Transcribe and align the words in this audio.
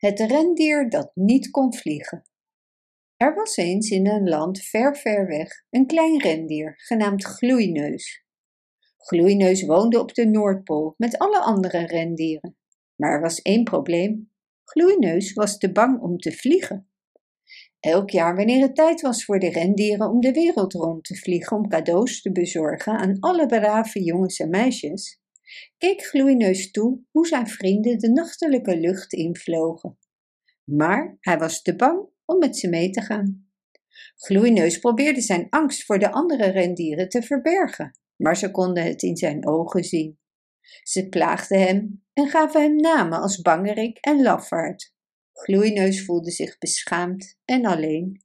Het 0.00 0.20
rendier 0.20 0.88
dat 0.88 1.10
niet 1.14 1.50
kon 1.50 1.74
vliegen. 1.74 2.22
Er 3.16 3.34
was 3.34 3.56
eens 3.56 3.90
in 3.90 4.06
een 4.06 4.28
land 4.28 4.60
ver, 4.60 4.96
ver 4.96 5.26
weg 5.26 5.64
een 5.70 5.86
klein 5.86 6.20
rendier 6.20 6.74
genaamd 6.76 7.24
Gloeineus. 7.24 8.24
Gloeineus 8.96 9.66
woonde 9.66 10.00
op 10.00 10.14
de 10.14 10.26
Noordpool 10.26 10.94
met 10.96 11.18
alle 11.18 11.40
andere 11.40 11.86
rendieren. 11.86 12.56
Maar 12.96 13.12
er 13.12 13.20
was 13.20 13.42
één 13.42 13.64
probleem. 13.64 14.32
Gloeineus 14.64 15.32
was 15.32 15.58
te 15.58 15.72
bang 15.72 16.00
om 16.00 16.18
te 16.18 16.32
vliegen. 16.32 16.90
Elk 17.80 18.10
jaar 18.10 18.36
wanneer 18.36 18.60
het 18.60 18.74
tijd 18.74 19.00
was 19.00 19.24
voor 19.24 19.38
de 19.38 19.50
rendieren 19.50 20.08
om 20.08 20.20
de 20.20 20.32
wereld 20.32 20.72
rond 20.72 21.04
te 21.04 21.16
vliegen 21.16 21.56
om 21.56 21.68
cadeaus 21.68 22.22
te 22.22 22.32
bezorgen 22.32 22.98
aan 22.98 23.16
alle 23.18 23.46
brave 23.46 24.02
jongens 24.02 24.38
en 24.38 24.50
meisjes, 24.50 25.19
keek 25.78 26.02
Gloeineus 26.02 26.70
toe 26.70 27.00
hoe 27.10 27.26
zijn 27.26 27.46
vrienden 27.46 27.98
de 27.98 28.10
nachtelijke 28.10 28.76
lucht 28.76 29.12
invlogen. 29.12 29.98
Maar 30.64 31.16
hij 31.20 31.38
was 31.38 31.62
te 31.62 31.76
bang 31.76 32.08
om 32.24 32.38
met 32.38 32.56
ze 32.56 32.68
mee 32.68 32.90
te 32.90 33.00
gaan. 33.00 33.48
Gloeineus 34.14 34.78
probeerde 34.78 35.20
zijn 35.20 35.46
angst 35.50 35.84
voor 35.84 35.98
de 35.98 36.12
andere 36.12 36.50
rendieren 36.50 37.08
te 37.08 37.22
verbergen, 37.22 37.98
maar 38.16 38.36
ze 38.36 38.50
konden 38.50 38.84
het 38.84 39.02
in 39.02 39.16
zijn 39.16 39.46
ogen 39.46 39.84
zien. 39.84 40.18
Ze 40.82 41.08
plaagden 41.08 41.60
hem 41.60 42.04
en 42.12 42.28
gaven 42.28 42.62
hem 42.62 42.76
namen 42.76 43.20
als 43.20 43.40
Bangerik 43.40 43.98
en 43.98 44.22
Lafaard. 44.22 44.94
Gloeineus 45.32 46.04
voelde 46.04 46.30
zich 46.30 46.58
beschaamd 46.58 47.38
en 47.44 47.66
alleen. 47.66 48.24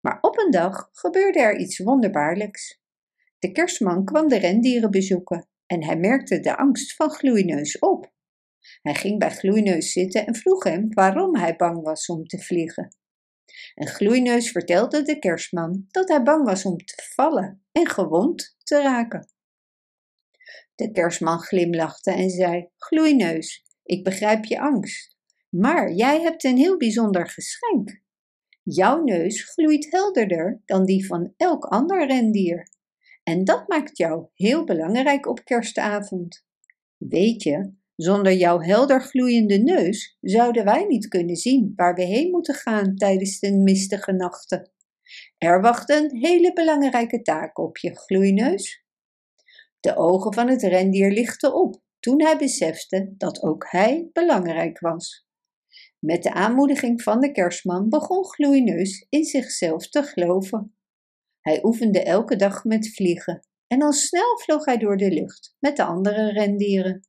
Maar 0.00 0.18
op 0.20 0.38
een 0.38 0.50
dag 0.50 0.88
gebeurde 0.92 1.40
er 1.40 1.58
iets 1.58 1.78
wonderbaarlijks. 1.78 2.80
De 3.38 3.52
kerstman 3.52 4.04
kwam 4.04 4.28
de 4.28 4.38
rendieren 4.38 4.90
bezoeken 4.90 5.50
en 5.72 5.84
hij 5.84 5.96
merkte 5.96 6.40
de 6.40 6.56
angst 6.56 6.94
van 6.94 7.10
Gloeineus 7.10 7.78
op. 7.78 8.12
Hij 8.82 8.94
ging 8.94 9.18
bij 9.18 9.30
Gloeineus 9.30 9.92
zitten 9.92 10.26
en 10.26 10.34
vroeg 10.34 10.64
hem 10.64 10.94
waarom 10.94 11.36
hij 11.36 11.56
bang 11.56 11.82
was 11.82 12.06
om 12.06 12.26
te 12.26 12.38
vliegen. 12.38 12.96
En 13.74 13.86
Gloeineus 13.86 14.50
vertelde 14.50 15.02
de 15.02 15.18
kerstman 15.18 15.84
dat 15.88 16.08
hij 16.08 16.22
bang 16.22 16.44
was 16.44 16.64
om 16.64 16.76
te 16.76 17.10
vallen 17.14 17.64
en 17.72 17.86
gewond 17.88 18.56
te 18.62 18.82
raken. 18.82 19.28
De 20.74 20.90
kerstman 20.90 21.38
glimlachte 21.38 22.10
en 22.10 22.30
zei: 22.30 22.68
Gloeineus, 22.76 23.64
ik 23.82 24.04
begrijp 24.04 24.44
je 24.44 24.60
angst, 24.60 25.16
maar 25.48 25.92
jij 25.92 26.20
hebt 26.20 26.44
een 26.44 26.56
heel 26.56 26.76
bijzonder 26.76 27.28
geschenk. 27.28 28.00
Jouw 28.62 29.02
neus 29.02 29.44
gloeit 29.52 29.90
helderder 29.90 30.62
dan 30.64 30.84
die 30.84 31.06
van 31.06 31.34
elk 31.36 31.64
ander 31.64 32.06
rendier. 32.06 32.68
En 33.22 33.44
dat 33.44 33.68
maakt 33.68 33.98
jou 33.98 34.26
heel 34.34 34.64
belangrijk 34.64 35.26
op 35.26 35.44
kerstavond. 35.44 36.44
Weet 36.96 37.42
je, 37.42 37.72
zonder 37.96 38.32
jouw 38.32 38.60
helder 38.60 39.00
gloeiende 39.00 39.58
neus 39.58 40.16
zouden 40.20 40.64
wij 40.64 40.84
niet 40.84 41.08
kunnen 41.08 41.36
zien 41.36 41.72
waar 41.76 41.94
we 41.94 42.02
heen 42.02 42.30
moeten 42.30 42.54
gaan 42.54 42.96
tijdens 42.96 43.38
de 43.38 43.52
mistige 43.52 44.12
nachten. 44.12 44.72
Er 45.38 45.60
wacht 45.60 45.90
een 45.90 46.16
hele 46.16 46.52
belangrijke 46.52 47.22
taak 47.22 47.58
op 47.58 47.76
je 47.76 47.96
gloeineus. 47.96 48.84
De 49.80 49.96
ogen 49.96 50.34
van 50.34 50.48
het 50.48 50.62
rendier 50.62 51.10
lichten 51.10 51.54
op 51.54 51.82
toen 52.00 52.22
hij 52.22 52.36
besefte 52.36 53.14
dat 53.16 53.42
ook 53.42 53.66
hij 53.70 54.08
belangrijk 54.12 54.80
was. 54.80 55.26
Met 55.98 56.22
de 56.22 56.32
aanmoediging 56.32 57.02
van 57.02 57.20
de 57.20 57.32
kerstman 57.32 57.88
begon 57.88 58.24
Gloeineus 58.24 59.06
in 59.08 59.24
zichzelf 59.24 59.88
te 59.88 60.02
geloven. 60.02 60.76
Hij 61.42 61.64
oefende 61.64 62.02
elke 62.02 62.36
dag 62.36 62.64
met 62.64 62.94
vliegen 62.94 63.46
en 63.66 63.82
al 63.82 63.92
snel 63.92 64.38
vloog 64.38 64.64
hij 64.64 64.78
door 64.78 64.96
de 64.96 65.10
lucht 65.10 65.56
met 65.58 65.76
de 65.76 65.84
andere 65.84 66.32
rendieren. 66.32 67.06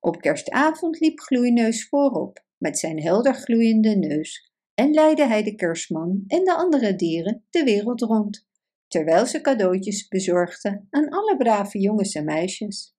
Op 0.00 0.20
kerstavond 0.20 1.00
liep 1.00 1.20
Gloeineus 1.20 1.88
voorop 1.88 2.44
met 2.56 2.78
zijn 2.78 3.02
helder 3.02 3.34
gloeiende 3.34 3.96
neus 3.96 4.52
en 4.74 4.90
leidde 4.90 5.26
hij 5.26 5.42
de 5.42 5.54
kerstman 5.54 6.24
en 6.26 6.44
de 6.44 6.54
andere 6.54 6.96
dieren 6.96 7.46
de 7.50 7.64
wereld 7.64 8.00
rond, 8.00 8.46
terwijl 8.88 9.26
ze 9.26 9.40
cadeautjes 9.40 10.08
bezorgden 10.08 10.86
aan 10.90 11.08
alle 11.08 11.36
brave 11.36 11.78
jongens 11.78 12.14
en 12.14 12.24
meisjes. 12.24 12.94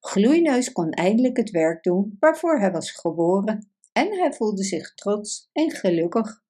Gloeineus 0.00 0.72
kon 0.72 0.90
eindelijk 0.90 1.36
het 1.36 1.50
werk 1.50 1.82
doen 1.82 2.16
waarvoor 2.20 2.58
hij 2.58 2.72
was 2.72 2.90
geboren 2.90 3.70
en 3.92 4.18
hij 4.18 4.32
voelde 4.32 4.64
zich 4.64 4.94
trots 4.94 5.48
en 5.52 5.70
gelukkig. 5.70 6.42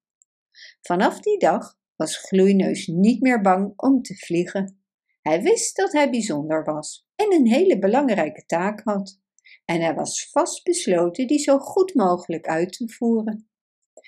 Vanaf 0.81 1.19
die 1.19 1.39
dag 1.39 1.77
was 1.97 2.17
Gloeineus 2.17 2.87
niet 2.87 3.21
meer 3.21 3.41
bang 3.41 3.73
om 3.75 4.01
te 4.01 4.15
vliegen. 4.15 4.81
Hij 5.21 5.41
wist 5.41 5.75
dat 5.75 5.91
hij 5.91 6.09
bijzonder 6.09 6.63
was 6.63 7.07
en 7.15 7.33
een 7.33 7.47
hele 7.47 7.79
belangrijke 7.79 8.45
taak 8.45 8.81
had. 8.83 9.19
En 9.65 9.81
hij 9.81 9.93
was 9.93 10.29
vastbesloten 10.31 11.27
die 11.27 11.39
zo 11.39 11.57
goed 11.57 11.93
mogelijk 11.93 12.47
uit 12.47 12.73
te 12.73 12.89
voeren. 12.89 13.49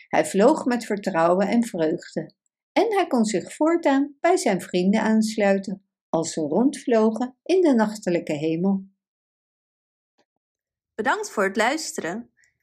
Hij 0.08 0.26
vloog 0.26 0.66
met 0.66 0.86
vertrouwen 0.86 1.48
en 1.48 1.64
vreugde. 1.64 2.34
En 2.72 2.94
hij 2.94 3.08
kon 3.08 3.26
zich 3.26 3.56
voortaan 3.56 4.18
bij 4.20 4.38
zijn 4.38 4.62
vrienden 4.62 5.02
aansluiten 5.02 5.84
als 6.10 6.34
ze 6.34 6.42
rondvlogen 6.42 7.38
in 7.44 7.62
de 7.62 7.74
nachtelijke 7.74 8.34
hemel. 8.34 8.84
Bedankt 10.96 11.30
voor 11.30 11.44
het 11.44 11.56
luisteren. 11.56 12.34